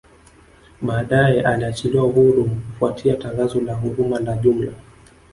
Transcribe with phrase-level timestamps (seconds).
[0.81, 4.71] Baadae aliachiliwa huru kufuatia tangazo la huruma la jumla